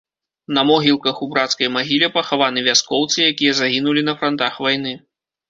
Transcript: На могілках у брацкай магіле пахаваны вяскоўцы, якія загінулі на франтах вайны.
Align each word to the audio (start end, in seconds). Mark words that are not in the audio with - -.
На 0.57 0.61
могілках 0.69 1.19
у 1.25 1.27
брацкай 1.35 1.69
магіле 1.75 2.07
пахаваны 2.15 2.65
вяскоўцы, 2.69 3.17
якія 3.31 3.53
загінулі 3.61 4.01
на 4.09 4.19
франтах 4.23 4.53
вайны. 4.69 4.97